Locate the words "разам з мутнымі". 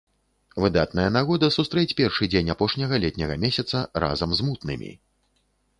4.07-4.91